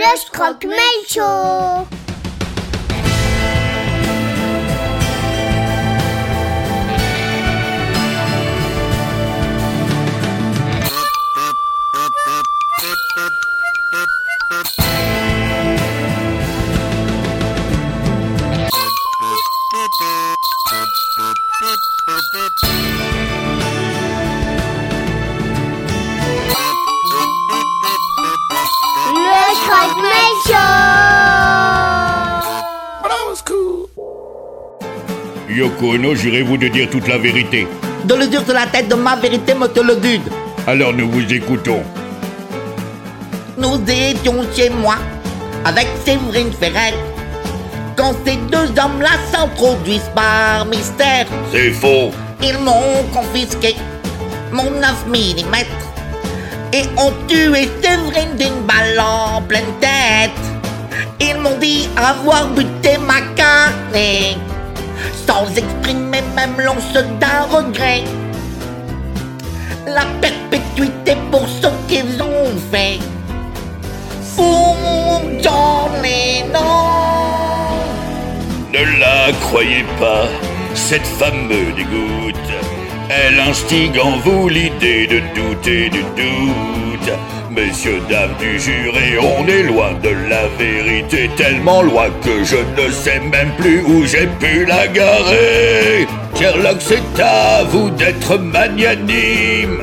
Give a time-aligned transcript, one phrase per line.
[0.00, 0.32] Röst
[1.06, 1.99] Show.
[35.50, 37.66] Yoko Ono, jurez-vous de dire toute la vérité
[38.04, 40.22] De le dire sur la tête de ma vérité, monsieur le dude.
[40.66, 41.82] Alors nous vous écoutons.
[43.58, 44.96] Nous étions chez moi
[45.64, 46.94] avec Séverine Ferret.
[47.96, 52.10] Quand ces deux hommes-là s'introduisent par mystère, C'est faux.
[52.42, 53.76] ils m'ont confisqué
[54.52, 55.54] mon 9 mm
[56.72, 60.30] et ont tué Séverine d'une balle en pleine tête.
[61.20, 63.19] Ils m'ont dit avoir buté ma
[66.40, 68.02] même l'once d'un regret.
[69.86, 72.98] La perpétuité pour ce qu'ils ont fait.
[74.34, 74.74] Fou
[75.42, 76.60] John Lennon.
[78.72, 80.26] Ne la croyez pas,
[80.74, 81.60] cette femme me.
[83.22, 87.10] Elle instigue en vous l'idée de douter du doute.
[87.50, 92.90] Messieurs, dames du juré, on est loin de la vérité, tellement loin que je ne
[92.90, 96.06] sais même plus où j'ai pu la garer.
[96.34, 99.82] Sherlock, c'est à vous d'être magnanime.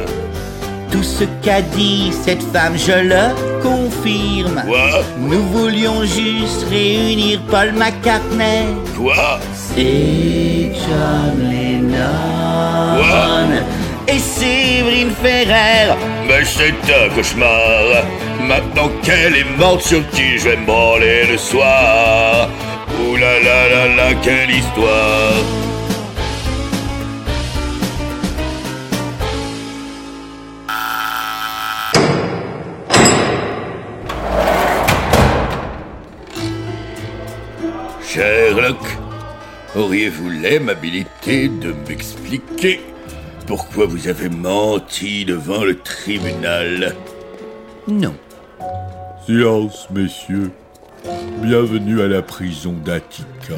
[0.91, 4.63] Tout ce qu'a dit cette femme, je le confirme.
[4.65, 5.03] Quoi?
[5.19, 8.65] Nous voulions juste réunir Paul McCartney
[8.97, 9.39] Quoi?
[9.77, 14.13] Et John Lennon Quoi?
[14.13, 15.93] Et Séverine Ferrer.
[16.27, 18.05] Mais c'est un cauchemar.
[18.41, 22.49] Maintenant qu'elle est morte, sur qui je vais me branler le soir?
[23.01, 25.66] Ouh là là là là, quelle histoire.
[39.77, 42.81] Auriez-vous l'aimabilité de m'expliquer
[43.45, 46.95] pourquoi vous avez menti devant le tribunal?
[47.87, 48.13] Non.
[49.25, 50.51] Silence, messieurs.
[51.41, 53.55] Bienvenue à la prison d'Attica.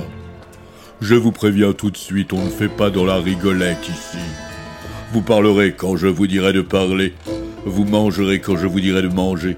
[1.01, 4.17] Je vous préviens tout de suite, on ne fait pas dans la rigolette ici.
[5.13, 7.15] Vous parlerez quand je vous dirai de parler.
[7.65, 9.57] Vous mangerez quand je vous dirai de manger.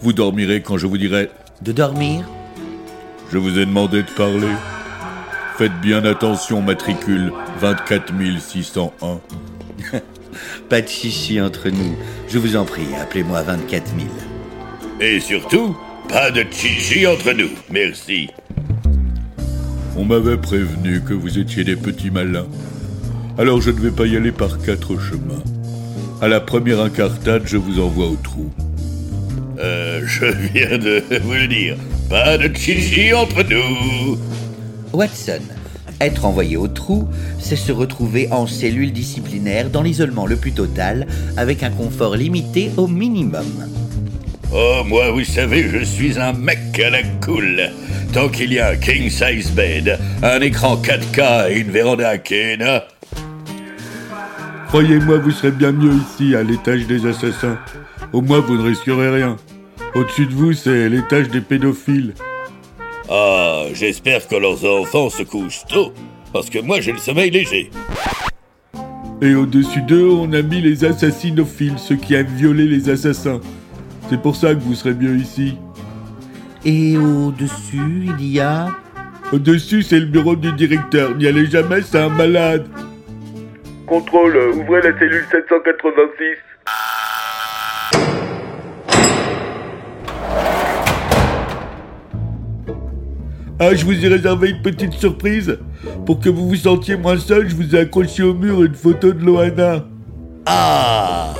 [0.00, 1.28] Vous dormirez quand je vous dirai...
[1.60, 2.26] De dormir?
[3.30, 4.46] Je vous ai demandé de parler.
[5.58, 9.20] Faites bien attention, matricule 24 601.
[10.68, 11.96] Pas de chichi entre nous.
[12.28, 14.08] Je vous en prie, appelez-moi 24 000.
[15.00, 15.76] Et surtout,
[16.08, 17.50] pas de chichi entre nous.
[17.70, 18.30] Merci.
[19.96, 22.46] On m'avait prévenu que vous étiez des petits malins.
[23.36, 25.42] Alors je ne vais pas y aller par quatre chemins.
[26.20, 28.52] À la première incartade, je vous envoie au trou.
[29.58, 31.76] Euh, je viens de vous le dire.
[32.08, 34.18] Pas de chichi entre nous.
[34.92, 35.40] Watson,
[36.00, 41.06] être envoyé au trou, c'est se retrouver en cellule disciplinaire dans l'isolement le plus total,
[41.36, 43.46] avec un confort limité au minimum.
[44.52, 47.70] Oh, moi, vous savez, je suis un mec à la cool.
[48.12, 52.18] Tant qu'il y a un king size bed, un écran 4K et une véranda à
[52.18, 52.84] Kena,
[54.68, 57.58] Croyez-moi, vous serez bien mieux ici, à l'étage des assassins.
[58.12, 59.36] Au moins, vous ne risquerez rien.
[59.94, 62.12] Au-dessus de vous, c'est l'étage des pédophiles.
[63.10, 65.92] Ah, j'espère que leurs enfants se couchent tôt,
[66.32, 67.70] parce que moi j'ai le sommeil léger.
[69.22, 73.40] Et au-dessus d'eux, on a mis les assassinophiles, ceux qui aiment violer les assassins.
[74.10, 75.56] C'est pour ça que vous serez mieux ici.
[76.64, 78.68] Et au-dessus, il y a...
[79.32, 81.14] Au-dessus, c'est le bureau du directeur.
[81.16, 82.66] N'y allez jamais, c'est un malade.
[83.86, 86.36] Contrôle, ouvrez la cellule 786.
[93.60, 95.58] Ah, je vous ai réservé une petite surprise.
[96.06, 99.12] Pour que vous vous sentiez moins seul, je vous ai accroché au mur une photo
[99.12, 99.84] de Loana.
[100.46, 101.34] Ah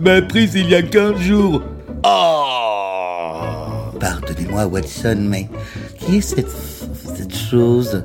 [0.00, 1.62] Mais prise il y a 15 jours.
[2.04, 5.48] Ah Pardonnez-moi, Watson, mais
[5.98, 6.50] qui est cette,
[7.16, 8.04] cette chose?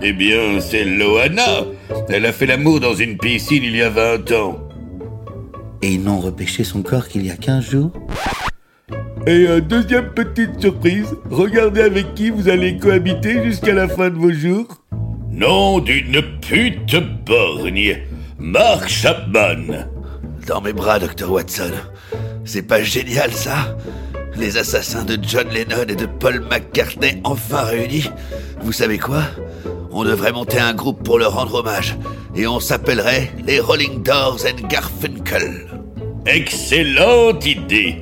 [0.00, 1.64] Eh bien, c'est Loana.
[2.08, 4.58] Elle a fait l'amour dans une piscine il y a 20 ans.
[5.82, 7.90] Et ils n'ont repêché son corps qu'il y a 15 jours?
[9.28, 14.14] Et euh, deuxième petite surprise, regardez avec qui vous allez cohabiter jusqu'à la fin de
[14.14, 14.68] vos jours.
[15.32, 16.94] Nom d'une pute
[17.26, 17.98] borgne.
[18.38, 19.88] Mark Chapman.
[20.46, 21.72] Dans mes bras, docteur Watson.
[22.44, 23.76] C'est pas génial, ça?
[24.36, 28.08] Les assassins de John Lennon et de Paul McCartney enfin réunis.
[28.60, 29.24] Vous savez quoi?
[29.90, 31.96] On devrait monter un groupe pour leur rendre hommage.
[32.36, 35.66] Et on s'appellerait les Rolling Doors and Garfunkel.
[36.26, 37.96] Excellente idée.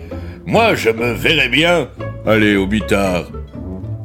[0.46, 1.88] Moi, je me verrais bien.
[2.26, 3.24] Allez, au mitard.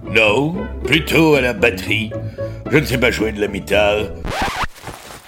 [0.09, 0.55] Non,
[0.85, 2.11] plutôt à la batterie.
[2.71, 4.05] Je ne sais pas jouer de la guitare.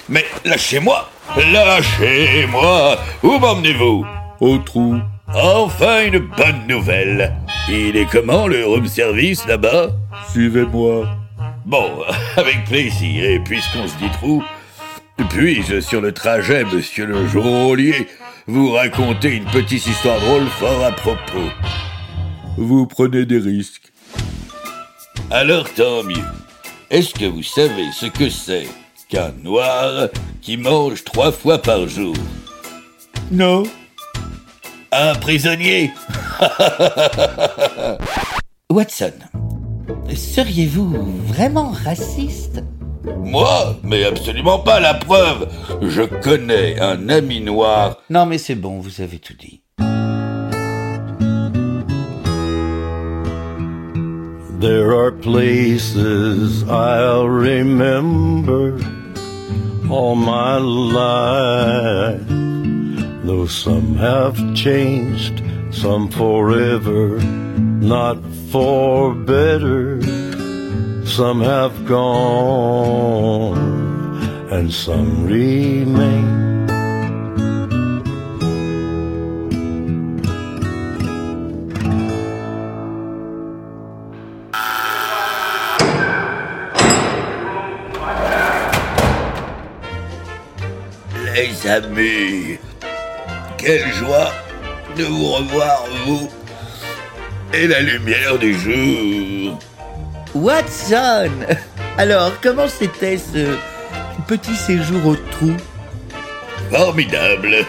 [0.10, 4.06] Mais lâchez-moi Lâchez-moi Où m'emmenez-vous?
[4.40, 4.98] Au trou.
[5.34, 7.34] Enfin une bonne nouvelle.
[7.70, 9.92] Il est comment le room service là-bas?
[10.32, 11.08] Suivez-moi.
[11.66, 12.04] Bon,
[12.38, 13.24] avec plaisir.
[13.24, 14.44] Et puisqu'on se dit trou,
[15.30, 18.08] puis-je sur le trajet, monsieur le geôlier,
[18.48, 21.50] vous raconter une petite histoire drôle fort à propos
[22.58, 23.92] Vous prenez des risques.
[25.30, 26.16] Alors tant mieux.
[26.90, 28.68] Est-ce que vous savez ce que c'est
[29.10, 30.10] qu'un noir
[30.42, 32.16] qui mange trois fois par jour?
[33.32, 33.64] Non.
[34.92, 35.92] Un prisonnier?
[38.70, 39.14] Watson,
[40.14, 42.62] seriez-vous vraiment raciste?
[43.04, 45.48] Moi Mais absolument pas la preuve
[45.82, 47.98] Je connais un ami noir.
[48.10, 49.62] Non mais c'est bon, vous avez tout dit.
[54.60, 58.78] There are places I'll remember
[59.90, 62.22] all my life.
[63.26, 67.18] Though some have changed, some forever,
[67.82, 68.18] not
[68.52, 70.00] for better.
[71.12, 73.58] Some have gone,
[74.50, 76.66] and some remain.
[91.36, 92.58] Les amis,
[93.58, 94.32] quelle joie
[94.96, 96.30] de vous revoir, vous
[97.54, 99.60] et la lumière du jour.
[100.34, 101.32] Watson
[101.98, 103.58] Alors, comment c'était ce
[104.28, 105.52] petit séjour au trou?
[106.72, 107.66] Formidable.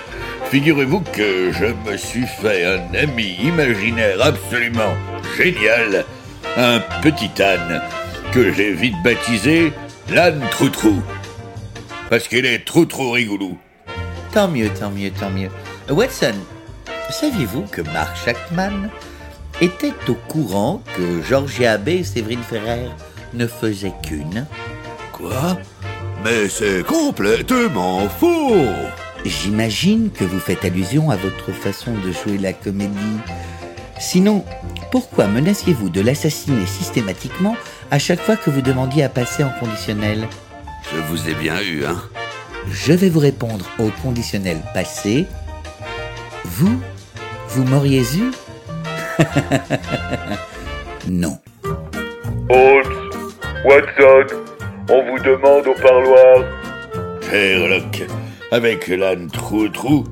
[0.51, 4.95] Figurez-vous que je me suis fait un ami imaginaire absolument
[5.37, 6.05] génial,
[6.57, 7.83] un petit âne
[8.33, 9.73] que j'ai vite baptisé
[10.09, 11.03] l'âne Troutrou.
[12.11, 13.57] Parce qu'il est trop trop rigolo.
[14.33, 15.49] Tant mieux, tant mieux, tant mieux.
[15.91, 16.35] Watson,
[17.11, 18.89] saviez-vous que Mark Shackman
[19.63, 22.89] était au courant que Georgia Abbé et Séverine Ferrer
[23.33, 24.47] ne faisaient qu'une.
[25.13, 25.57] Quoi?
[26.25, 28.57] Mais c'est complètement faux!
[29.25, 33.19] J'imagine que vous faites allusion à votre façon de jouer la comédie.
[34.01, 34.45] Sinon,
[34.91, 37.57] pourquoi menaciez-vous de l'assassiner systématiquement
[37.93, 40.27] à chaque fois que vous demandiez à passer en conditionnel?
[40.93, 42.03] Je vous ai bien eu, hein.
[42.69, 45.27] Je vais vous répondre au conditionnel passé.
[46.45, 46.81] Vous
[47.49, 48.33] Vous m'auriez eu
[51.09, 51.39] Non.
[52.49, 53.31] Holmes,
[53.65, 54.27] Watson,
[54.91, 56.45] on vous demande au parloir.
[57.31, 58.03] Sherlock,
[58.51, 60.05] avec l'âne Trou-Trou,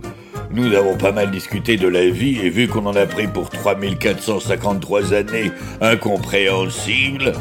[0.51, 3.51] nous avons pas mal discuté de la vie et vu qu'on en a pris pour
[3.51, 7.33] 3453 années incompréhensibles,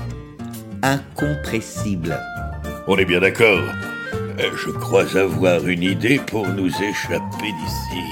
[0.83, 2.17] Incompressible.
[2.87, 3.59] on est bien d'accord.
[4.39, 8.03] Euh, Je crois avoir une idée pour nous échapper d'ici.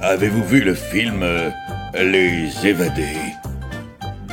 [0.00, 1.50] Avez-vous vu le film euh,
[1.94, 3.32] Les Évadés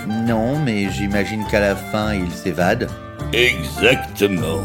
[0.07, 2.89] Non, mais j'imagine qu'à la fin, il s'évade.
[3.33, 4.61] Exactement.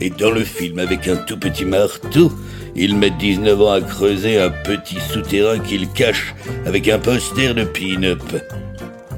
[0.00, 2.32] Et dans le film, avec un tout petit marteau,
[2.76, 6.34] ils mettent 19 ans à creuser un petit souterrain qu'ils cachent
[6.66, 8.22] avec un poster de pin-up.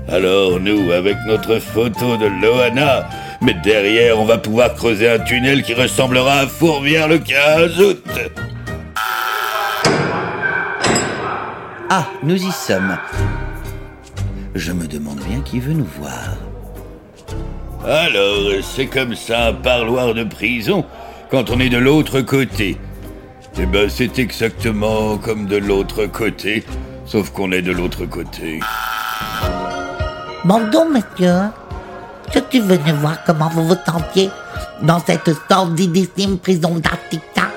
[0.08, 3.08] Alors nous, avec notre photo de Loana,
[3.42, 8.04] mais derrière, on va pouvoir creuser un tunnel qui ressemblera à Fourvière le 15 août.
[11.90, 12.98] Ah, nous y sommes.
[14.54, 16.36] Je me demande bien qui veut nous voir.
[17.86, 20.84] Alors, c'est comme ça un parloir de prison
[21.30, 22.76] quand on est de l'autre côté.
[23.58, 26.62] Eh ben, c'est exactement comme de l'autre côté,
[27.06, 28.60] sauf qu'on est de l'autre côté.
[30.44, 31.40] Bon donc, monsieur,
[32.34, 34.28] je suis venu voir comment vous vous sentiez
[34.82, 37.48] dans cette sordidissime prison d'Attica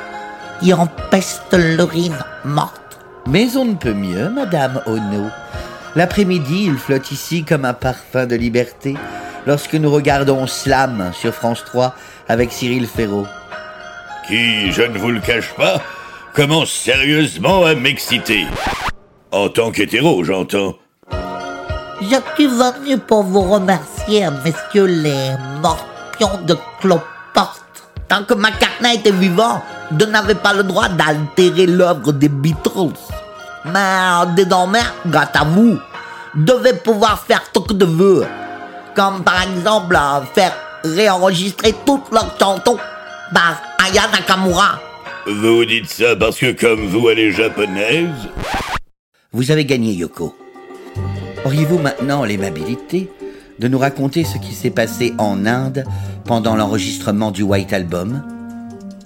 [0.62, 2.81] qui empeste l'urine morte.
[3.28, 5.30] Mais on ne peut mieux, Madame Ono.
[5.96, 8.96] L'après-midi, il flotte ici comme un parfum de liberté
[9.46, 11.96] lorsque nous regardons Slam sur France 3
[12.28, 13.28] avec Cyril Ferraud.
[14.28, 15.82] Qui, je ne vous le cache pas,
[16.34, 18.46] commence sérieusement à m'exciter.
[19.32, 20.76] En tant qu'hétéro, j'entends.
[22.02, 27.62] Je suis venu pour vous remercier, messieurs les morpions de cloporte.
[28.08, 29.62] Tant que McCartney était vivant,
[29.92, 32.98] vous n'avez pas le droit d'altérer l'œuvre des Beatles.
[33.66, 35.78] Mais désormais, grâce à vous,
[36.36, 38.26] devez pouvoir faire ce que de veux.
[38.96, 42.78] Comme par exemple euh, faire réenregistrer toutes leurs chansons
[43.34, 44.80] par Aya Nakamura.
[45.28, 48.30] Vous dites ça parce que comme vous, elle est japonaise?
[49.32, 50.36] Vous avez gagné, Yoko.
[51.46, 53.10] Auriez-vous maintenant l'aimabilité
[53.60, 55.86] de nous raconter ce qui s'est passé en Inde
[56.26, 58.24] pendant l'enregistrement du White Album?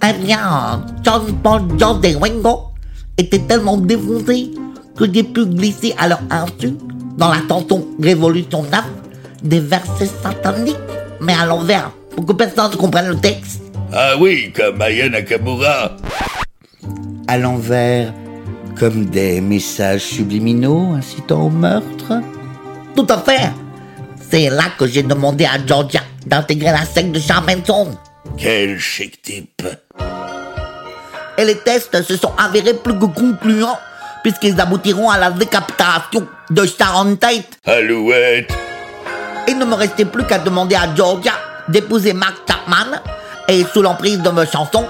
[0.02, 2.70] Eh bien, John Paul John et Ringo
[3.18, 4.50] étaient tellement défoncés
[4.96, 6.74] que j'ai pu glisser à leur insu
[7.16, 8.84] dans la chanson Révolution 9
[9.42, 10.76] des versets sataniques,
[11.20, 13.62] mais à l'envers, pour que personne ne comprenne le texte.
[13.92, 15.96] Ah oui, comme Aya Nakamura.
[17.28, 18.12] À l'envers,
[18.78, 22.20] comme des messages subliminaux incitant au meurtre
[22.94, 23.50] Tout à fait.
[24.30, 27.88] C'est là que j'ai demandé à Georgia d'intégrer la secte de Charmenton.
[28.38, 29.62] Quel chic type.
[31.38, 33.78] Et les tests se sont avérés plus que concluants,
[34.22, 37.58] puisqu'ils aboutiront à la décapitation de Sharon Tate.
[37.64, 38.52] Alouette.
[39.48, 41.32] Il ne me restait plus qu'à demander à Georgia
[41.68, 43.00] d'épouser Mark Chapman,
[43.48, 44.86] et sous l'emprise de mes chansons,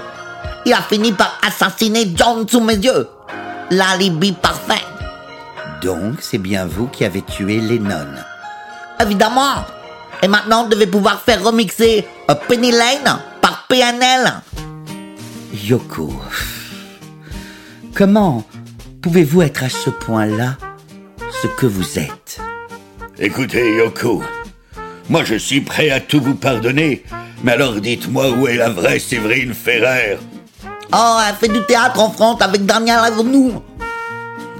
[0.65, 3.07] il a fini par assassiner John sous mes yeux.
[3.71, 4.83] L'alibi parfait.
[5.81, 8.07] Donc, c'est bien vous qui avez tué Lennon.
[8.99, 9.65] Évidemment.
[10.23, 14.33] Et maintenant, on devait pouvoir faire remixer euh, Penny Lane par PNL.
[15.53, 16.13] Yoko,
[17.93, 18.43] comment
[19.01, 20.57] pouvez-vous être à ce point-là
[21.41, 22.39] ce que vous êtes?
[23.19, 24.23] Écoutez, Yoko,
[25.09, 27.03] moi je suis prêt à tout vous pardonner,
[27.43, 30.17] mais alors dites-moi où est la vraie Séverine Ferrer?
[30.93, 33.53] Oh, elle fait du théâtre en France avec Daniel Avenue.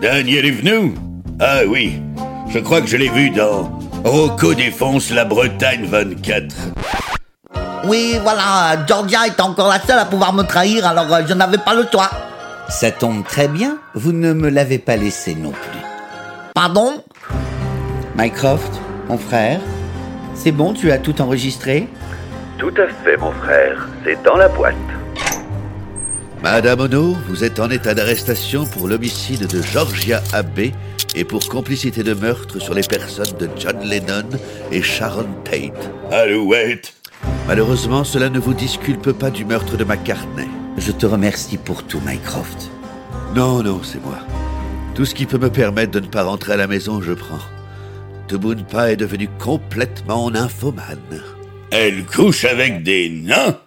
[0.01, 0.93] Daniel venu
[1.39, 2.01] Ah oui,
[2.49, 3.76] je crois que je l'ai vu dans
[4.07, 6.55] Rocco défonce la Bretagne 24.
[7.83, 11.57] Oui, voilà, Georgia est encore la seule à pouvoir me trahir, alors euh, je n'avais
[11.57, 12.09] pas le choix.
[12.69, 15.81] Ça tombe très bien, vous ne me l'avez pas laissé non plus.
[16.55, 17.03] Pardon?
[18.15, 18.71] Mycroft,
[19.09, 19.59] mon frère,
[20.35, 21.89] c'est bon, tu as tout enregistré?
[22.57, 23.89] Tout à fait, mon frère.
[24.05, 24.75] C'est dans la boîte.
[26.49, 30.71] Madame Ono, vous êtes en état d'arrestation pour l'homicide de Georgia Abbé
[31.13, 34.29] et pour complicité de meurtre sur les personnes de John Lennon
[34.71, 35.91] et Sharon Tate.
[36.09, 36.93] Alouette
[37.47, 40.47] Malheureusement, cela ne vous disculpe pas du meurtre de McCartney.
[40.77, 42.71] Je te remercie pour tout, Mycroft.
[43.35, 44.17] Non, non, c'est moi.
[44.95, 47.43] Tout ce qui peut me permettre de ne pas rentrer à la maison, je prends.
[48.29, 51.21] Tubunpa est devenu complètement nymphomane.
[51.71, 53.57] Elle couche avec des nains?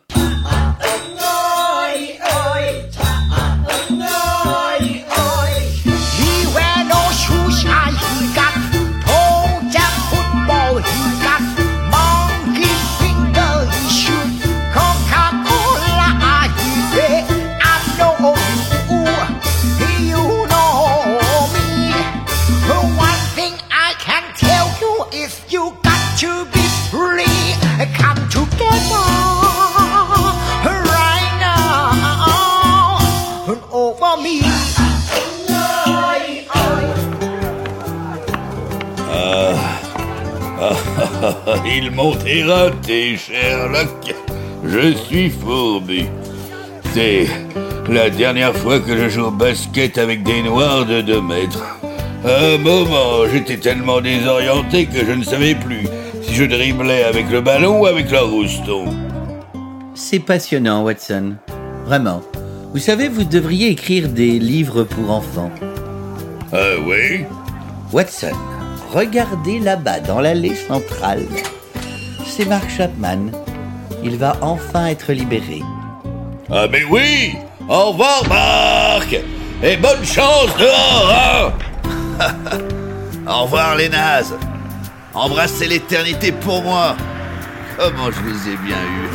[42.33, 44.15] Éreinté, Sherlock.
[44.65, 46.05] Je suis fourbu.
[46.95, 47.27] C'est
[47.89, 51.65] la dernière fois que je joue au basket avec des noirs de 2 mètres.
[52.25, 55.89] À un moment, j'étais tellement désorienté que je ne savais plus
[56.23, 58.85] si je driblais avec le ballon ou avec le rouston.
[59.97, 61.35] C'est passionnant, Watson.
[61.87, 62.23] Vraiment.
[62.73, 65.51] Vous savez, vous devriez écrire des livres pour enfants.
[66.53, 67.25] Ah oui
[67.93, 68.37] Watson,
[68.93, 71.27] regardez là-bas dans l'allée centrale.
[72.31, 73.33] C'est Mark Chapman.
[74.05, 75.63] Il va enfin être libéré.
[76.49, 77.35] Ah mais oui
[77.69, 79.17] Au revoir, Marc
[79.65, 81.53] Et bonne chance dehors, hein
[83.27, 84.37] Au revoir les nazes
[85.13, 86.97] Embrassez l'éternité pour moi
[87.77, 89.09] Comment je vous ai bien eu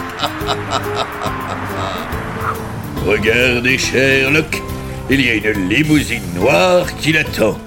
[3.07, 4.61] Regardez, Sherlock,
[5.09, 7.57] il y a une limousine noire qui l'attend.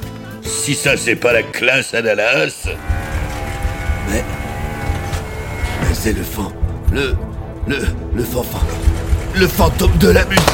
[0.43, 2.69] Si ça, c'est pas la classe à Dallas.
[4.11, 4.23] Mais...
[6.01, 6.45] C'est le fan...
[6.93, 7.17] Le...
[7.67, 7.79] Le...
[8.15, 8.61] Le fanfan...
[9.35, 10.45] Le fantôme de la musique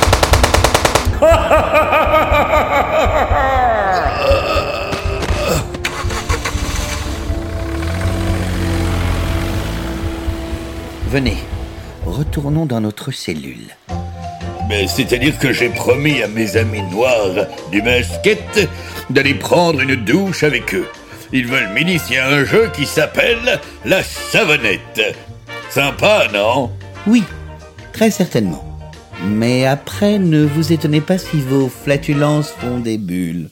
[11.10, 11.36] Venez,
[12.06, 13.76] retournons dans notre cellule.
[14.70, 18.66] Mais c'est-à-dire que j'ai promis à mes amis noirs du basket
[19.10, 20.88] d'aller prendre une douche avec eux.
[21.32, 25.34] Ils veulent m'initier à un jeu qui s'appelle la savonnette.
[25.71, 26.71] Sympa, non
[27.06, 27.25] Oui,
[27.92, 28.64] très certainement.
[29.25, 33.49] Mais après, ne vous étonnez pas si vos flatulences font des bulles.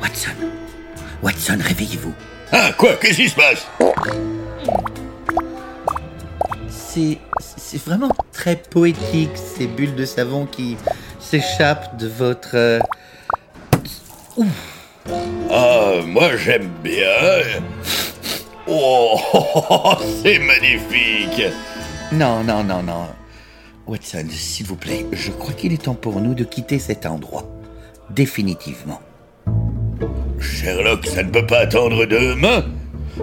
[0.00, 0.30] Watson
[1.22, 2.14] Watson, réveillez-vous.
[2.52, 3.66] Ah, quoi Qu'est-ce qui se passe
[6.68, 7.18] C'est.
[7.56, 10.76] C'est vraiment très poétique, ces bulles de savon qui
[11.20, 12.50] s'échappent de votre.
[12.54, 12.80] Euh,
[14.36, 14.79] ouf
[15.52, 17.60] ah, moi j'aime bien.
[18.68, 19.18] Oh,
[20.22, 21.42] c'est magnifique.
[22.12, 23.06] Non, non, non, non.
[23.86, 27.44] Watson, s'il vous plaît, je crois qu'il est temps pour nous de quitter cet endroit.
[28.10, 29.00] Définitivement.
[30.38, 32.64] Sherlock, ça ne peut pas attendre demain.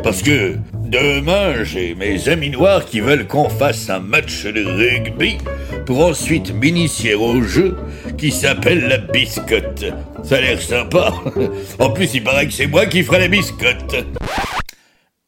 [0.04, 0.58] Parce que
[0.88, 5.38] demain, j'ai mes amis noirs qui veulent qu'on fasse un match de rugby
[5.86, 7.78] pour ensuite m'initier au jeu
[8.18, 9.86] qui s'appelle la biscotte.
[10.24, 11.14] Ça a l'air sympa.
[11.80, 13.96] En plus, il paraît que c'est moi qui ferai la biscotte.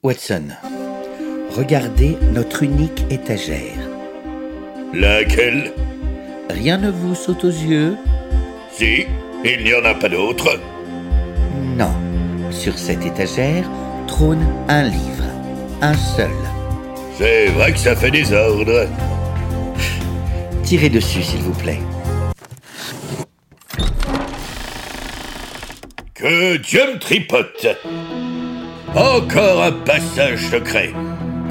[0.04, 0.50] Watson,
[1.52, 3.78] regardez notre unique étagère.
[4.94, 5.74] Laquelle?
[6.50, 7.96] Rien ne vous saute aux yeux?
[8.72, 9.06] Si,
[9.46, 10.60] il n'y en a pas d'autre.
[11.78, 11.94] Non.
[12.52, 13.70] Sur cette étagère
[14.08, 15.19] trône un livre.
[15.82, 16.30] Un seul.
[17.18, 18.86] C'est vrai que ça fait désordre.
[20.64, 21.80] Tirez dessus, s'il vous plaît.
[26.14, 27.66] Que Dieu me tripote
[28.94, 30.92] Encore un passage secret.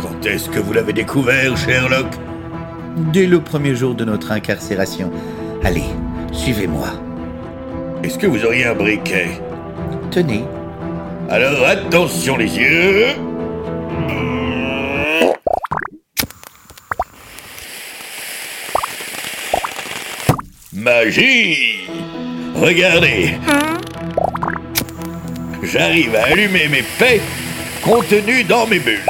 [0.00, 2.08] Quand est-ce que vous l'avez découvert, Sherlock
[3.12, 5.10] Dès le premier jour de notre incarcération.
[5.64, 5.84] Allez,
[6.32, 6.88] suivez-moi.
[8.02, 9.28] Est-ce que vous auriez un briquet?
[10.10, 10.44] Tenez.
[11.30, 13.06] Alors attention les yeux
[22.54, 23.34] Regardez
[25.62, 27.20] J'arrive à allumer mes paix
[27.82, 29.00] contenus dans mes bulles.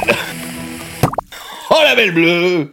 [1.69, 2.71] Oh la belle bleue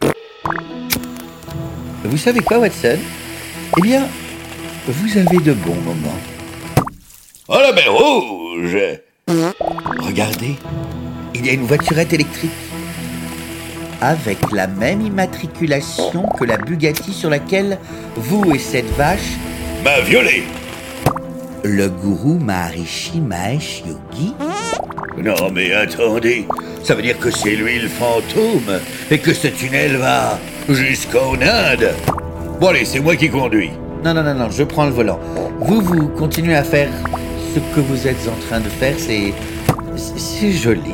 [2.05, 2.97] Vous savez quoi, Watson?
[3.77, 4.07] Eh bien,
[4.87, 6.19] vous avez de bons moments.
[7.49, 8.77] Oh la belle rouge
[9.99, 10.55] Regardez,
[11.35, 12.51] il y a une voiturette électrique.
[14.01, 17.77] Avec la même immatriculation que la Bugatti sur laquelle
[18.15, 19.37] vous et cette vache,
[19.83, 20.43] m'a violé
[21.63, 24.33] le gourou Maharishi Mahesh Yogi,
[25.17, 26.45] Non mais attendez,
[26.83, 28.79] ça veut dire que c'est lui le fantôme
[29.11, 31.89] et que ce tunnel va jusqu'en Inde.
[32.61, 33.71] Bon allez, c'est moi qui conduis.
[34.05, 35.19] Non, non, non, non, je prends le volant.
[35.59, 36.89] Vous, vous continuez à faire
[37.53, 39.33] ce que vous êtes en train de faire, c'est.
[39.97, 40.93] c'est- C'est joli.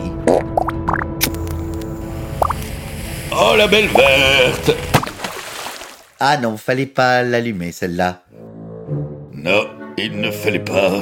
[3.35, 4.75] Oh la belle verte
[6.19, 8.21] Ah non, fallait pas l'allumer, celle-là.
[9.33, 9.65] Non,
[9.97, 11.01] il ne fallait pas.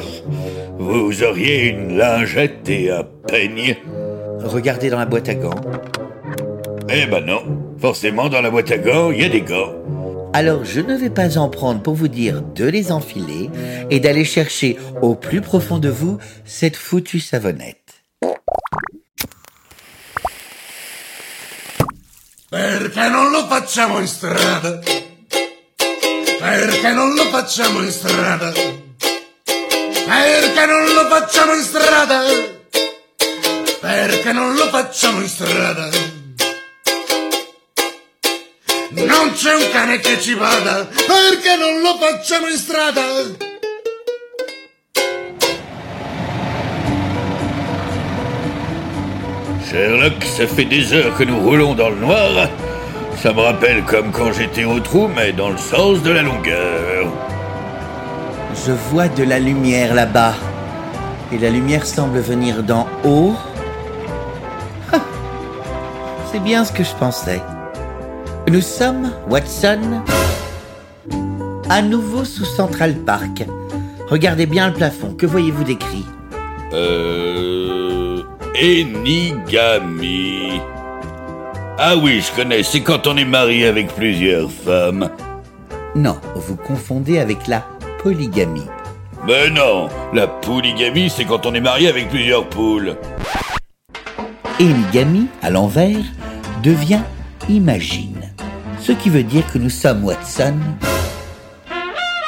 [0.77, 3.75] Vous auriez une lingette et un peigne.
[4.39, 5.59] Regardez dans la boîte à gants.
[6.89, 7.43] Eh ben non,
[7.79, 9.73] forcément dans la boîte à gants, il y a des gants.
[10.33, 13.49] Alors, je ne vais pas en prendre pour vous dire de les enfiler
[13.89, 17.80] et d'aller chercher au plus profond de vous cette foutue savonnette.
[22.51, 24.77] Perché non lo facciamo in strada?
[26.37, 28.51] Perché non lo facciamo in strada?
[28.51, 32.23] Perché non lo facciamo in strada?
[33.79, 35.89] Perché non lo facciamo in strada?
[38.89, 43.01] Non c'è un cane che ci vada, perché non lo facciamo in strada?
[49.71, 52.49] Sherlock, ça fait des heures que nous roulons dans le noir.
[53.15, 57.05] Ça me rappelle comme quand j'étais au trou, mais dans le sens de la longueur.
[58.65, 60.33] Je vois de la lumière là-bas.
[61.31, 63.33] Et la lumière semble venir d'en haut.
[64.91, 64.99] Ah,
[66.29, 67.41] C'est bien ce que je pensais.
[68.49, 70.01] Nous sommes, Watson,
[71.69, 73.45] à nouveau sous Central Park.
[74.09, 75.13] Regardez bien le plafond.
[75.17, 76.03] Que voyez-vous d'écrit?
[76.73, 77.60] Euh...
[78.55, 80.59] Enigami.
[81.77, 85.09] Ah oui, je connais, c'est quand on est marié avec plusieurs femmes.
[85.95, 87.65] Non, vous confondez avec la
[88.03, 88.67] polygamie.
[89.25, 92.97] Mais non, la polygamie, c'est quand on est marié avec plusieurs poules.
[94.59, 96.03] Enigami, à l'envers,
[96.61, 97.01] devient
[97.47, 98.33] imagine.
[98.81, 100.57] Ce qui veut dire que nous sommes, Watson,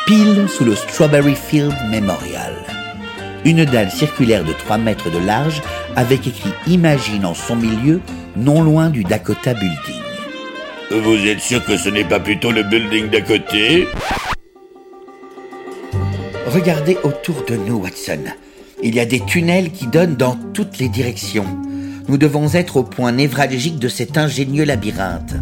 [0.05, 2.53] pile sous le Strawberry Field Memorial.
[3.45, 5.61] Une dalle circulaire de 3 mètres de large
[5.95, 8.01] avec écrit Imagine en son milieu,
[8.35, 10.01] non loin du Dakota Building.
[10.91, 13.87] Vous êtes sûr que ce n'est pas plutôt le building d'à côté?
[16.47, 18.25] Regardez autour de nous, Watson.
[18.83, 21.47] Il y a des tunnels qui donnent dans toutes les directions.
[22.07, 25.35] Nous devons être au point névralgique de cet ingénieux labyrinthe.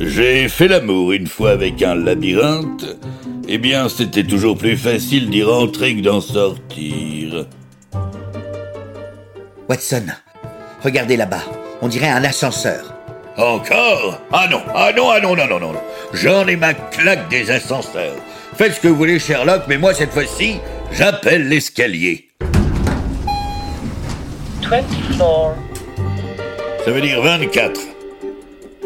[0.00, 2.96] J'ai fait l'amour une fois avec un labyrinthe.
[3.48, 7.46] Eh bien, c'était toujours plus facile d'y rentrer que d'en sortir.
[9.70, 10.06] Watson,
[10.82, 11.44] regardez là-bas.
[11.80, 12.92] On dirait un ascenseur.
[13.36, 14.20] Encore?
[14.32, 15.72] Ah non, ah non, ah non, non, non, non.
[15.72, 15.80] non.
[16.12, 18.16] J'en ai ma claque des ascenseurs.
[18.56, 20.56] Faites ce que vous voulez, Sherlock, mais moi, cette fois-ci,
[20.90, 22.28] j'appelle l'escalier.
[24.68, 25.54] 24.
[26.84, 27.80] Ça veut dire 24.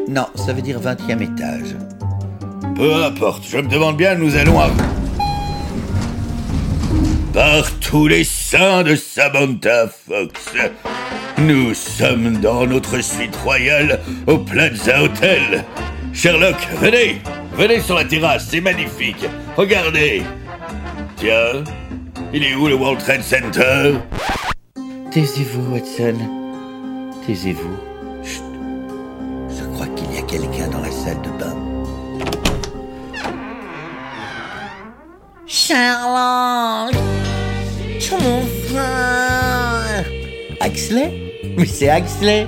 [0.07, 1.77] Non, ça veut dire 20e étage.
[2.77, 4.69] Peu importe, je me demande bien, nous allons à...
[7.35, 10.53] Par tous les saints de Samantha Fox,
[11.39, 15.65] nous sommes dans notre suite royale au Plaza Hotel.
[16.13, 17.21] Sherlock, venez,
[17.55, 19.27] venez sur la terrasse, c'est magnifique.
[19.57, 20.23] Regardez.
[21.17, 21.65] Tiens,
[22.33, 23.95] il est où le World Trade Center?
[25.11, 26.15] Taisez-vous, Watson.
[27.27, 27.77] Taisez-vous.
[28.23, 28.45] Chut.
[29.51, 31.57] Je crois qu'il y a quelqu'un dans la salle de bain.
[35.47, 36.95] Sherlock
[38.09, 40.05] Frère
[40.61, 41.33] Axley?
[41.57, 42.47] Mais c'est Axley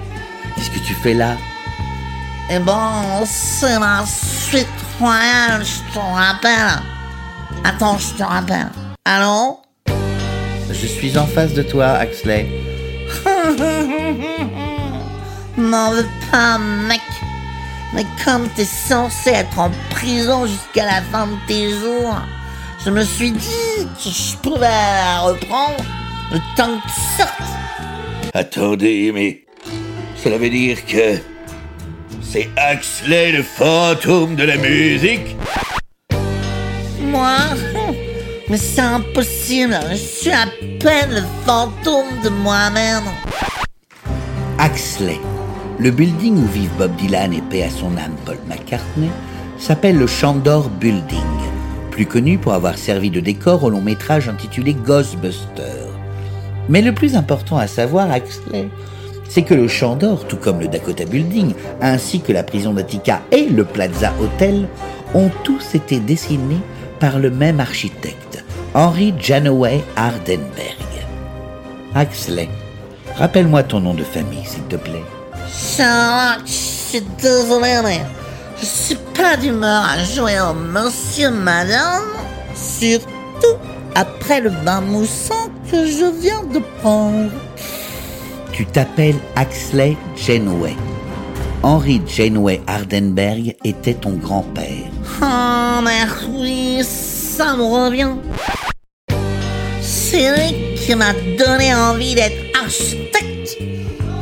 [0.55, 1.37] Qu'est-ce que tu fais là?
[2.51, 4.69] Eh ben, c'est la suite
[5.01, 6.83] royale, je te rappelle.
[7.65, 8.69] Attends, je te rappelle.
[9.05, 9.61] Allô?
[10.71, 12.47] Je suis en face de toi, Axley.
[15.57, 17.01] M'en veux pas, mec.
[17.95, 22.21] Mais comme t'es censé être en prison jusqu'à la fin de tes jours,
[22.87, 25.85] je me suis dit que je pouvais la reprendre
[26.33, 28.33] le temps que tu sortes.
[28.33, 29.45] Attendez, mais
[30.23, 31.19] cela veut dire que
[32.23, 35.35] c'est Axley le fantôme de la musique?
[37.01, 37.39] Moi
[38.49, 40.47] Mais c'est impossible, je suis à
[40.79, 43.03] peine le fantôme de moi-même.
[44.59, 45.19] Axley.
[45.81, 49.11] Le building où vivent Bob Dylan et paix à son âme Paul McCartney
[49.59, 51.19] s'appelle le Chandor Building,
[51.97, 55.89] plus connu pour avoir servi de décor au long métrage intitulé Ghostbusters.
[56.69, 58.69] Mais le plus important à savoir, Axley,
[59.31, 63.49] c'est que le Chandor, tout comme le Dakota Building, ainsi que la prison d'Attica et
[63.49, 64.69] le Plaza Hotel,
[65.15, 66.61] ont tous été dessinés
[67.01, 70.93] par le même architecte, Henry Janoway Hardenberg.
[71.95, 72.51] Axley,
[73.17, 75.05] rappelle-moi ton nom de famille, s'il te plaît.
[78.61, 82.05] Je suis pas d'humeur à jouer au monsieur madame,
[82.55, 83.57] surtout
[83.95, 87.31] après le bain moussant que je viens de prendre.
[88.53, 90.75] Tu t'appelles Axley Janeway.
[91.63, 94.91] Henry Janeway Hardenberg était ton grand-père.
[95.21, 98.15] Oh, mais oui, ça me revient.
[99.83, 103.59] C'est lui qui m'a donné envie d'être architecte.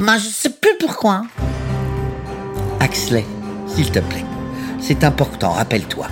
[0.00, 1.22] Mais je sais plus pourquoi.
[2.80, 3.24] Axley,
[3.74, 4.24] s'il te plaît,
[4.80, 6.06] c'est important, rappelle-toi.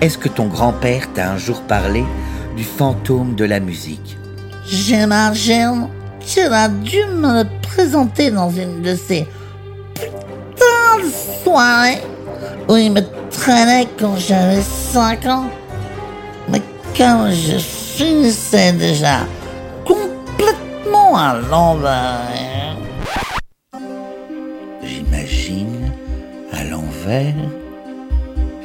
[0.00, 2.04] Est-ce que ton grand-père t'a un jour parlé
[2.56, 4.16] du fantôme de la musique?
[4.66, 5.88] J'imagine
[6.20, 9.26] qu'il a dû me le présenter dans une de ces
[9.94, 11.10] putains de
[11.44, 12.00] soirées
[12.68, 15.44] où il me traînait quand j'avais 5 ans.
[16.48, 16.62] Mais
[16.96, 19.20] quand je finissais déjà
[19.84, 22.53] complètement à l'envers.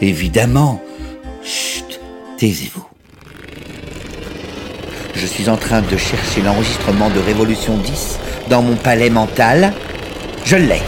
[0.02, 0.82] Évidemment.
[1.44, 2.00] Chut,
[2.38, 2.86] taisez-vous.
[5.16, 9.74] Je suis en train de chercher l'enregistrement de Révolution 10 dans mon palais mental.
[10.46, 10.82] Je l'ai.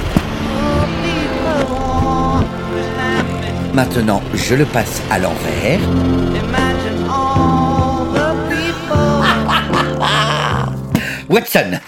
[3.73, 5.79] Maintenant, je le passe à l'envers.
[11.29, 11.79] Watson,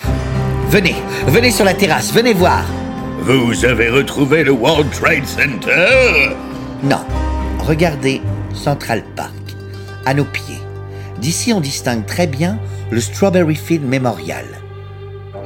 [0.69, 0.95] venez,
[1.27, 2.63] venez sur la terrasse, venez voir.
[3.25, 6.35] Vous avez retrouvé le World Trade Center?
[6.83, 6.99] Non,
[7.59, 8.21] regardez
[8.53, 9.31] Central Park,
[10.05, 10.59] à nos pieds.
[11.19, 12.59] D'ici, on distingue très bien
[12.91, 14.43] le Strawberry Field Memorial.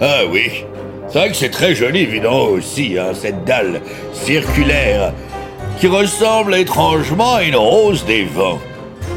[0.01, 0.65] Ah oui,
[1.07, 5.13] c'est vrai que c'est très joli, évidemment aussi, hein, cette dalle circulaire
[5.79, 8.59] qui ressemble étrangement à une rose des vents.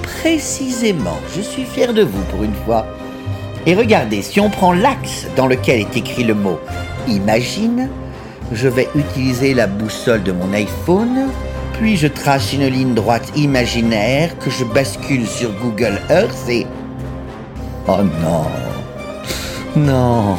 [0.03, 2.85] Précisément, je suis fier de vous pour une fois.
[3.64, 6.61] Et regardez, si on prend l'axe dans lequel est écrit le mot
[7.09, 7.88] imagine,
[8.53, 11.29] je vais utiliser la boussole de mon iPhone,
[11.75, 16.67] puis je trace une ligne droite imaginaire que je bascule sur Google Earth et...
[17.87, 18.47] Oh non.
[19.77, 20.37] Non.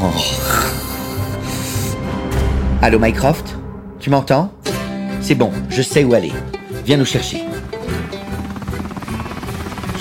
[2.81, 3.57] Allô Mycroft?
[3.99, 4.51] Tu m'entends?
[5.21, 6.33] C'est bon, je sais où aller.
[6.85, 7.43] Viens nous chercher.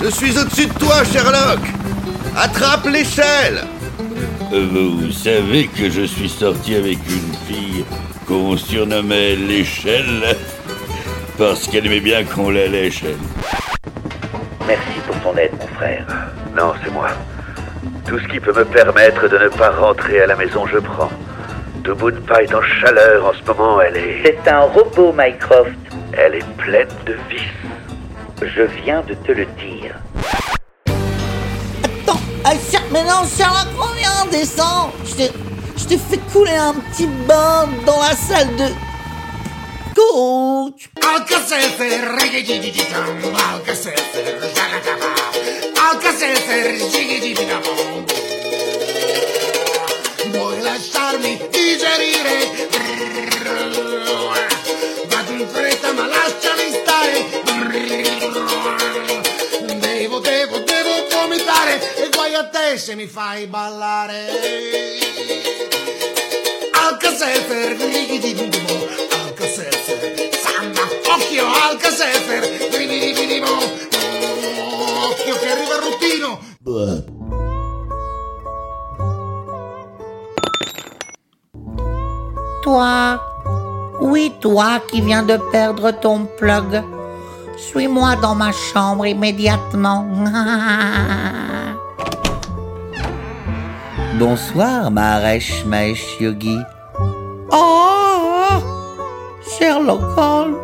[0.03, 1.59] Je suis au-dessus de toi, Sherlock.
[2.35, 3.61] Attrape l'échelle
[4.51, 7.85] Vous savez que je suis sorti avec une fille
[8.27, 10.35] qu'on surnommait l'échelle
[11.37, 13.03] parce qu'elle aimait bien qu'on la lèche.
[13.05, 13.15] elle.
[14.67, 16.05] Merci pour ton aide, mon frère.
[16.55, 17.07] Non, c'est moi.
[18.05, 21.09] Tout ce qui peut me permettre de ne pas rentrer à la maison, je prends.
[21.85, 24.21] Tubunpa est en chaleur en ce moment, elle est...
[24.23, 25.71] C'est un robot, Mycroft.
[26.11, 27.41] Elle est pleine de vices.
[28.41, 29.95] Je viens de te le dire.
[31.85, 34.91] Attends, ah, Cher- mais non, Sherlock, reviens, descends.
[35.05, 38.67] Je t'ai, fait couler un petit bain dans la salle de
[39.95, 40.89] coach.
[50.31, 52.37] Vuoi lasciarmi digerire?
[55.09, 57.41] Vado in fretta ma lasciami stare.
[61.31, 64.27] Vomitare e guai a te se mi fai ballare.
[66.73, 68.49] Alka-Seltzer, rigidididam,
[69.23, 70.81] Alka-Seltzer, samba,
[71.13, 72.43] occhio, Alka-Seltzer,
[72.75, 73.59] rigidididam.
[75.07, 76.39] Occhio che arriva il ruttino.
[82.61, 83.19] Toi,
[84.01, 87.00] oui, toi qui viens de perdre ton plug.
[87.69, 90.07] Suis-moi dans ma chambre immédiatement.
[94.17, 96.57] Bonsoir, Mahesh Mahesh Yogi.
[97.51, 98.57] Oh
[99.47, 100.57] Sherlock Holmes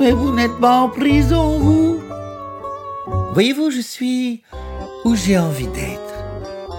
[0.00, 2.00] Mais vous n'êtes pas en prison, vous
[3.32, 4.42] Voyez-vous, je suis
[5.04, 6.24] où j'ai envie d'être.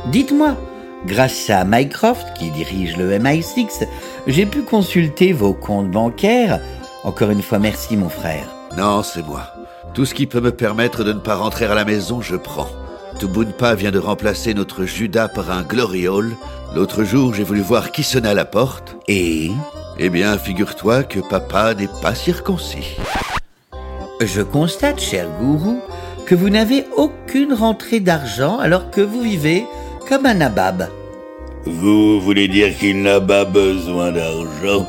[0.07, 0.57] Dites-moi,
[1.05, 3.87] grâce à Mycroft, qui dirige le MI6,
[4.27, 6.59] j'ai pu consulter vos comptes bancaires.
[7.05, 8.58] Encore une fois, merci, mon frère.
[8.77, 9.41] Non, c'est moi.
[9.93, 12.69] Tout ce qui peut me permettre de ne pas rentrer à la maison, je prends.
[13.19, 16.31] Tubunpa vient de remplacer notre Judas par un Glory Hall.
[16.75, 18.95] L'autre jour, j'ai voulu voir qui sonnait à la porte.
[19.07, 19.51] Et?
[19.97, 22.95] Eh bien, figure-toi que papa n'est pas circoncis.
[24.21, 25.81] je constate, cher gourou,
[26.25, 29.65] que vous n'avez aucune rentrée d'argent alors que vous vivez
[30.07, 30.87] comme un nabab.
[31.65, 34.85] Vous voulez dire qu'il n'a pas besoin d'argent?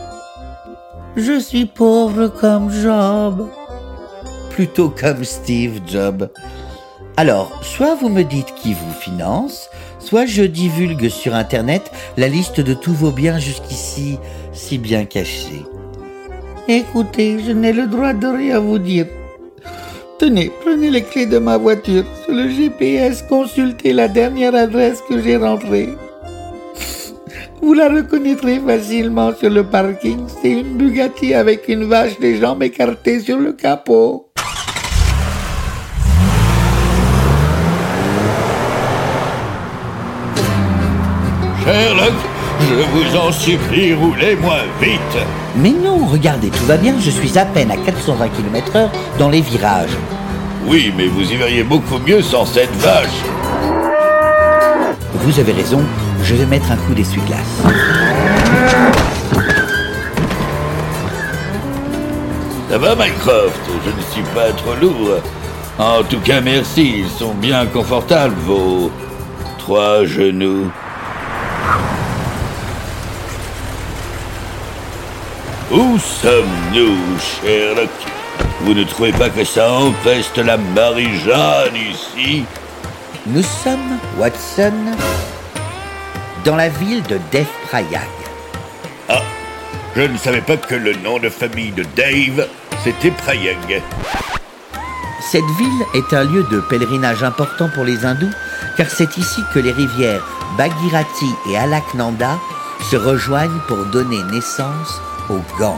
[1.16, 3.48] Je suis pauvre comme Job.
[4.50, 6.28] Plutôt comme Steve Jobs.
[7.16, 12.60] Alors, soit vous me dites qui vous finance, soit je divulgue sur Internet la liste
[12.60, 14.18] de tous vos biens jusqu'ici
[14.52, 15.64] si bien cachés.
[16.68, 19.06] Écoutez, je n'ai le droit de rien vous dire.
[20.18, 22.04] Tenez, prenez les clés de ma voiture.
[22.24, 25.88] Sur le GPS, consultez la dernière adresse que j'ai rentrée.
[27.62, 30.20] Vous la reconnaîtrez facilement sur le parking.
[30.40, 34.29] C'est une Bugatti avec une vache des jambes écartées sur le capot.
[41.70, 42.14] Sherlock,
[42.62, 45.24] je vous en supplie, roulez moins vite.
[45.54, 49.28] Mais non, regardez, tout va bien, je suis à peine à 420 km heure dans
[49.28, 49.96] les virages.
[50.66, 53.22] Oui, mais vous y verriez beaucoup mieux sans cette vache.
[55.14, 55.80] Vous avez raison,
[56.24, 57.62] je vais mettre un coup d'essuie-glace.
[62.68, 63.60] Ça va, Mycroft?
[63.84, 65.20] Je ne suis pas trop lourd.
[65.78, 67.04] En tout cas, merci.
[67.04, 68.90] Ils sont bien confortables, vos
[69.58, 70.68] trois genoux.
[75.70, 77.90] Où sommes-nous, Sherlock
[78.62, 82.44] Vous ne trouvez pas que ça empeste la Marie-Jeanne ici?
[83.24, 84.72] Nous sommes, Watson,
[86.44, 87.20] dans la ville de
[87.68, 88.08] Prayag.
[89.08, 89.22] Ah,
[89.94, 92.48] je ne savais pas que le nom de famille de Dave,
[92.82, 93.80] c'était Prayag.
[95.30, 98.32] Cette ville est un lieu de pèlerinage important pour les hindous,
[98.76, 100.26] car c'est ici que les rivières
[100.58, 102.40] Bhagirathi et Alaknanda
[102.90, 105.76] se rejoignent pour donner naissance au Gange.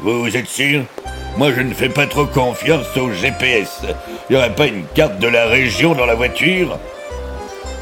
[0.00, 0.82] Vous êtes sûr?
[1.36, 3.82] Moi, je ne fais pas trop confiance au GPS.
[4.28, 6.78] Il n'y aurait pas une carte de la région dans la voiture?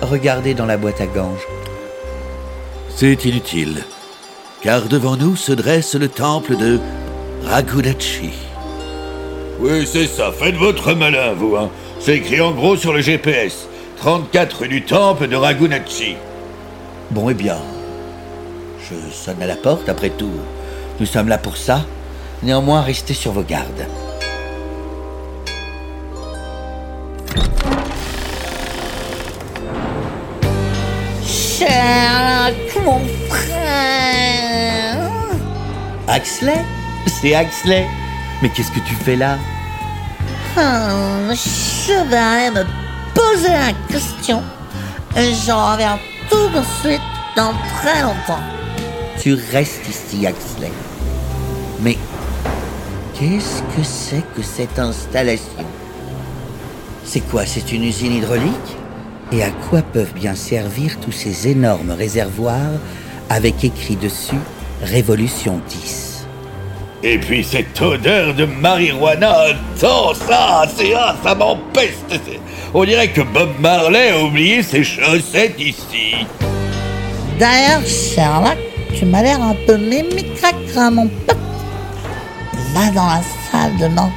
[0.02, 1.46] Regardez dans la boîte à gange.
[2.88, 3.85] C'est inutile,
[4.61, 6.80] car devant nous se dresse le temple de
[7.44, 8.30] Raghunachi.
[9.61, 10.33] Oui, c'est ça.
[10.33, 11.57] Faites votre malin, vous.
[11.57, 11.70] Hein.
[12.00, 13.68] C'est écrit en gros sur le GPS.
[13.98, 16.16] 34 rue du Temple de Ragunachi.
[17.11, 17.57] Bon, eh bien,
[18.90, 20.31] je sonne à la porte, après tout.
[21.01, 21.81] Nous sommes là pour ça.
[22.42, 23.87] Néanmoins, restez sur vos gardes.
[31.27, 35.11] Sherlock, mon frère.
[36.07, 36.64] Axley?
[37.20, 37.87] C'est Axley
[38.42, 39.38] Mais qu'est-ce que tu fais là?
[40.57, 42.64] Hum, je vais me
[43.14, 44.42] poser la question.
[45.16, 47.01] Et je reviens tout de suite
[47.37, 48.53] dans très longtemps.
[49.24, 50.70] Tu restes ici, Axley.
[51.80, 51.96] Mais
[53.14, 55.64] qu'est-ce que c'est que cette installation?
[57.06, 57.46] C'est quoi?
[57.46, 58.76] C'est une usine hydraulique?
[59.32, 62.78] Et à quoi peuvent bien servir tous ces énormes réservoirs
[63.30, 64.37] avec écrit dessus
[64.82, 66.26] Révolution 10
[67.02, 72.20] Et puis cette odeur de marijuana, attends, ça, c'est ah, ça m'empeste.
[72.74, 76.26] On dirait que Bob Marley a oublié ses chaussettes ici.
[77.38, 81.37] D'ailleurs, Sherlock, tu m'as l'air un peu mimicracra, mon pote.
[82.72, 84.11] Va dans la salle de bain.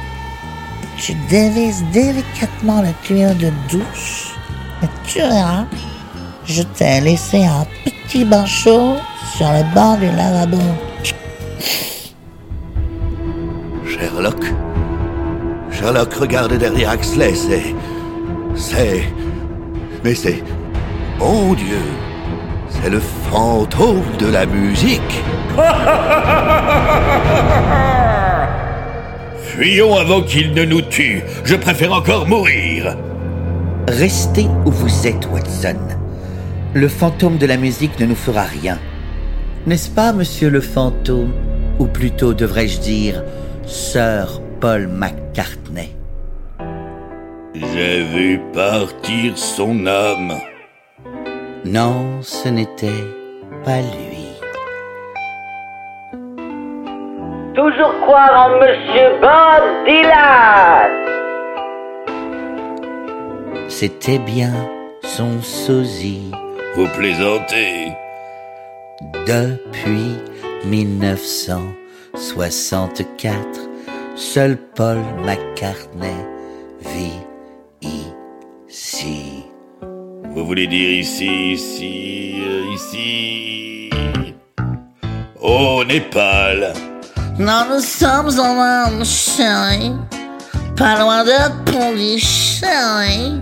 [0.96, 4.34] Tu dévises délicatement le tuyau de douche.
[4.82, 5.66] Et tu verras,
[6.44, 8.96] je t'ai laissé un petit bain chaud
[9.36, 10.58] sur le bord du lavabo.
[13.86, 14.44] Sherlock
[15.70, 17.74] Sherlock, regarde derrière Axley, c'est.
[18.56, 19.02] C'est.
[20.04, 20.42] Mais c'est.
[21.18, 21.82] Mon Dieu
[22.82, 25.22] C'est le fantôme de la musique
[29.42, 31.22] Fuyons avant qu'il ne nous tue.
[31.44, 32.96] Je préfère encore mourir.
[33.88, 35.76] Restez où vous êtes, Watson.
[36.74, 38.78] Le fantôme de la musique ne nous fera rien.
[39.66, 41.32] N'est-ce pas, monsieur le fantôme?
[41.80, 43.24] Ou plutôt, devrais-je dire,
[43.66, 45.90] Sir Paul McCartney?
[47.54, 50.34] J'ai vu partir son âme.
[51.64, 53.04] Non, ce n'était
[53.64, 54.28] pas lui.
[57.54, 60.90] Toujours croire en Monsieur Bob Dylan.
[63.68, 64.52] C'était bien
[65.02, 66.30] son sosie.
[66.76, 67.92] Vous plaisantez.
[69.26, 70.16] Depuis
[70.64, 73.36] 1964,
[74.14, 76.37] seul Paul McCartney
[80.38, 83.90] Vous voulez dire ici, ici, euh, ici.
[85.42, 86.74] Au Népal.
[87.40, 89.94] Non, nous sommes en Inde, chérie.
[90.76, 91.32] Pas loin de
[91.68, 93.40] Pondy, chérie.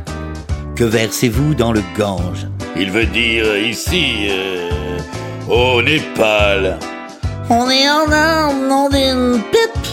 [0.74, 2.48] Que versez-vous dans le Gange?
[2.78, 4.98] Il veut dire ici, euh,
[5.50, 6.78] au Népal.
[7.50, 9.87] On est en Inde, non d'une pipe.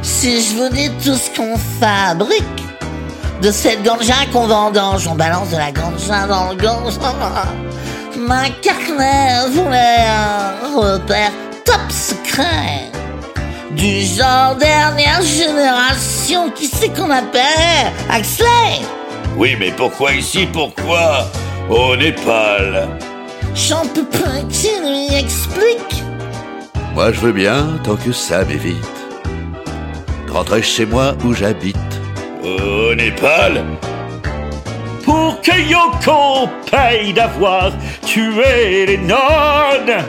[0.00, 2.63] Si je vous dis tout ce qu'on fabrique,
[3.40, 6.94] de cette ganja qu'on vendange, on balance de la ganja dans le gange.
[8.18, 11.32] Ma carnet voulait un repère
[11.64, 12.90] top secret.
[13.72, 17.92] Du genre dernière génération, qui c'est qu'on appelle?
[18.08, 18.80] Axley
[19.36, 20.46] Oui, mais pourquoi ici?
[20.52, 21.26] Pourquoi
[21.68, 22.88] au Népal?
[23.54, 26.04] J'en peux pas qui lui explique.
[26.94, 28.76] Moi, je veux bien, tant que ça m'évite.
[30.28, 31.76] Rentrer chez moi où j'habite.
[32.44, 33.64] Au Népal
[35.02, 37.72] Pour que Yoko paye d'avoir
[38.04, 40.04] tué les nonnes.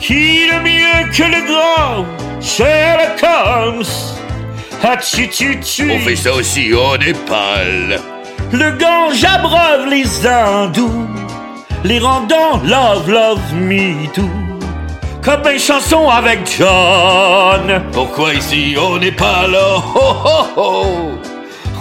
[0.00, 2.06] Qui le mieux que le grand
[2.40, 3.84] Sherlock Holmes?
[4.82, 4.96] Ah.
[4.96, 8.00] On fait ça aussi au Népal.
[8.52, 11.06] Le gange abreuve les hindous,
[11.84, 14.51] les rendant love, love me too.
[15.22, 17.80] Comme une chanson avec John.
[17.92, 20.84] Pourquoi ici au Népal Oh oh oh oh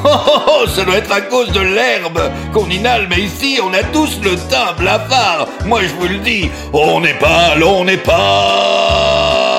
[0.04, 2.20] Oh oh oh, ça doit être à cause de l'herbe
[2.54, 5.48] qu'on inhale, mais ici on a tous le teint blafard.
[5.66, 9.51] Moi je vous le dis, on n'est pas, on n'est pas.